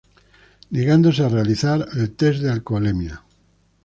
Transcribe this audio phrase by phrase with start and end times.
[0.71, 3.23] Negándose a realizar al test de alcoholemia.